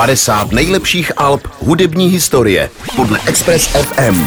50 0.00 0.52
nejlepších 0.52 1.12
alb 1.16 1.48
hudební 1.60 2.08
historie 2.08 2.70
podle 2.96 3.20
Express 3.26 3.66
FM. 3.66 4.24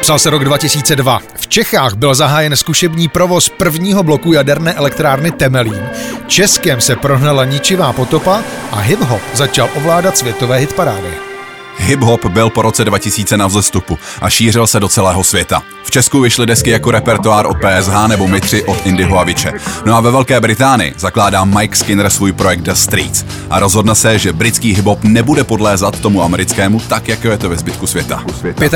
Psal 0.00 0.18
se 0.18 0.30
rok 0.30 0.44
2002. 0.44 1.20
V 1.36 1.46
Čechách 1.46 1.94
byl 1.94 2.14
zahájen 2.14 2.56
zkušební 2.56 3.08
provoz 3.08 3.48
prvního 3.48 4.02
bloku 4.02 4.32
jaderné 4.32 4.74
elektrárny 4.74 5.32
Temelín. 5.32 5.88
Českem 6.26 6.80
se 6.80 6.96
prohnala 6.96 7.44
ničivá 7.44 7.92
potopa 7.92 8.42
a 8.70 8.82
hip-hop 8.82 9.20
začal 9.34 9.68
ovládat 9.76 10.18
světové 10.18 10.56
hitparády. 10.56 11.33
Hip-hop 11.78 12.28
byl 12.28 12.50
po 12.50 12.62
roce 12.62 12.84
2000 12.84 13.36
na 13.36 13.46
vzestupu 13.46 13.98
a 14.20 14.30
šířil 14.30 14.66
se 14.66 14.80
do 14.80 14.88
celého 14.88 15.24
světa. 15.24 15.62
V 15.84 15.90
Česku 15.90 16.20
vyšly 16.20 16.46
desky 16.46 16.70
jako 16.70 16.90
repertoár 16.90 17.46
od 17.46 17.56
PSH 17.56 18.08
nebo 18.08 18.28
Mitři 18.28 18.62
od 18.62 18.86
Indyho 18.86 19.20
a. 19.20 19.52
No 19.86 19.96
a 19.96 20.00
ve 20.00 20.10
Velké 20.10 20.40
Británii 20.40 20.94
zakládá 20.98 21.44
Mike 21.44 21.76
Skinner 21.76 22.10
svůj 22.10 22.32
projekt 22.32 22.60
The 22.60 22.72
Streets 22.72 23.24
a 23.50 23.58
rozhodne 23.58 23.94
se, 23.94 24.18
že 24.18 24.32
britský 24.32 24.76
hip-hop 24.76 24.98
nebude 25.02 25.44
podlézat 25.44 26.00
tomu 26.00 26.22
americkému 26.22 26.80
tak, 26.80 27.08
jako 27.08 27.28
je 27.28 27.38
to 27.38 27.48
ve 27.48 27.56
zbytku 27.56 27.86
světa. 27.86 28.24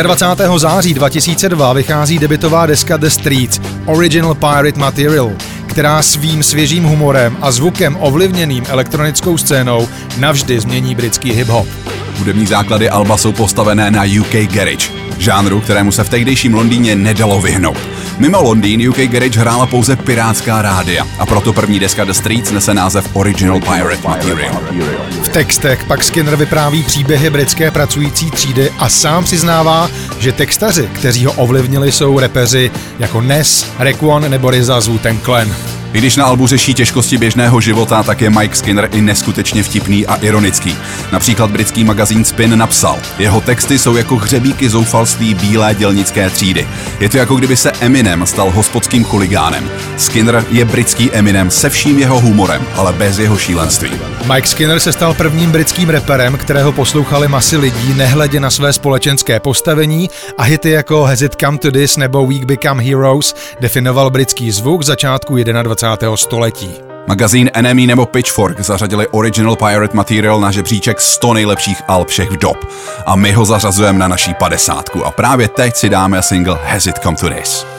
25. 0.02 0.50
září 0.56 0.94
2002 0.94 1.72
vychází 1.72 2.18
debitová 2.18 2.66
deska 2.66 2.96
The 2.96 3.08
Streets 3.08 3.60
Original 3.86 4.34
Pirate 4.34 4.80
Material, 4.80 5.32
která 5.66 6.02
svým 6.02 6.42
svěžím 6.42 6.84
humorem 6.84 7.36
a 7.40 7.50
zvukem 7.50 7.96
ovlivněným 8.00 8.64
elektronickou 8.68 9.38
scénou 9.38 9.88
navždy 10.18 10.60
změní 10.60 10.94
britský 10.94 11.32
hip-hop. 11.32 11.66
Hudební 12.18 12.46
základy 12.46 12.90
Alba 12.90 13.16
jsou 13.16 13.32
postavené 13.32 13.90
na 13.90 14.02
UK 14.20 14.52
Garage, 14.52 14.88
žánru, 15.18 15.60
kterému 15.60 15.92
se 15.92 16.04
v 16.04 16.08
tehdejším 16.08 16.54
Londýně 16.54 16.96
nedalo 16.96 17.40
vyhnout. 17.40 17.78
Mimo 18.18 18.42
Londýn 18.42 18.88
UK 18.88 18.96
Garage 18.96 19.40
hrála 19.40 19.66
pouze 19.66 19.96
pirátská 19.96 20.62
rádia 20.62 21.06
a 21.18 21.26
proto 21.26 21.52
první 21.52 21.80
deska 21.80 22.04
The 22.04 22.12
Streets 22.12 22.50
nese 22.50 22.74
název 22.74 23.10
Original 23.12 23.60
Pirate 23.60 24.08
Material. 24.08 24.60
V 25.22 25.28
textech 25.28 25.84
pak 25.84 26.04
Skinner 26.04 26.36
vypráví 26.36 26.82
příběhy 26.82 27.30
britské 27.30 27.70
pracující 27.70 28.30
třídy 28.30 28.70
a 28.78 28.88
sám 28.88 29.24
přiznává, 29.24 29.90
že 30.18 30.32
textaři, 30.32 30.88
kteří 30.92 31.24
ho 31.24 31.32
ovlivnili, 31.32 31.92
jsou 31.92 32.18
repeři 32.18 32.70
jako 32.98 33.20
Ness, 33.20 33.66
Requon 33.78 34.30
nebo 34.30 34.50
Riza 34.50 34.80
z 34.80 34.90
Clan. 35.24 35.77
I 35.92 35.98
když 35.98 36.16
na 36.16 36.24
albu 36.24 36.46
řeší 36.46 36.74
těžkosti 36.74 37.18
běžného 37.18 37.60
života, 37.60 38.02
tak 38.02 38.20
je 38.20 38.30
Mike 38.30 38.56
Skinner 38.56 38.88
i 38.92 39.00
neskutečně 39.00 39.62
vtipný 39.62 40.06
a 40.06 40.14
ironický. 40.14 40.76
Například 41.12 41.50
britský 41.50 41.84
magazín 41.84 42.24
Spin 42.24 42.58
napsal, 42.58 42.98
jeho 43.18 43.40
texty 43.40 43.78
jsou 43.78 43.96
jako 43.96 44.16
hřebíky 44.16 44.68
zoufalství 44.68 45.34
bílé 45.34 45.74
dělnické 45.74 46.30
třídy. 46.30 46.68
Je 47.00 47.08
to 47.08 47.16
jako 47.16 47.34
kdyby 47.34 47.56
se 47.56 47.72
Eminem 47.80 48.26
stal 48.26 48.50
hospodským 48.50 49.04
chuligánem. 49.04 49.70
Skinner 49.96 50.44
je 50.50 50.64
britský 50.64 51.10
Eminem 51.12 51.50
se 51.50 51.70
vším 51.70 51.98
jeho 51.98 52.20
humorem, 52.20 52.66
ale 52.74 52.92
bez 52.92 53.18
jeho 53.18 53.38
šílenství. 53.38 53.90
Mike 54.34 54.48
Skinner 54.48 54.80
se 54.80 54.92
stal 54.92 55.14
prvním 55.14 55.50
britským 55.50 55.88
reperem, 55.88 56.36
kterého 56.38 56.72
poslouchali 56.72 57.28
masy 57.28 57.56
lidí 57.56 57.94
nehledě 57.94 58.40
na 58.40 58.50
své 58.50 58.72
společenské 58.72 59.40
postavení 59.40 60.10
a 60.38 60.42
hity 60.42 60.70
jako 60.70 61.04
Has 61.04 61.22
It 61.22 61.36
Come 61.40 61.58
To 61.58 61.70
This 61.70 61.96
nebo 61.96 62.26
Week 62.26 62.44
Become 62.44 62.82
Heroes 62.82 63.34
definoval 63.60 64.10
britský 64.10 64.50
zvuk 64.50 64.82
začátku 64.82 65.36
21 65.80 66.16
století. 66.16 66.70
Magazín 67.06 67.50
Enemy 67.54 67.86
nebo 67.86 68.06
Pitchfork 68.06 68.60
zařadili 68.60 69.08
Original 69.08 69.56
Pirate 69.56 69.96
Material 69.96 70.40
na 70.40 70.50
žebříček 70.50 71.00
100 71.00 71.34
nejlepších 71.34 71.82
alb 71.88 72.08
všech 72.08 72.28
dob. 72.28 72.56
A 73.06 73.16
my 73.16 73.32
ho 73.32 73.44
zařazujeme 73.44 73.98
na 73.98 74.08
naší 74.08 74.34
padesátku 74.34 75.04
a 75.04 75.10
právě 75.10 75.48
teď 75.48 75.76
si 75.76 75.88
dáme 75.88 76.22
single 76.22 76.58
Has 76.64 76.86
It 76.86 76.98
Come 76.98 77.16
To 77.16 77.30
This. 77.30 77.77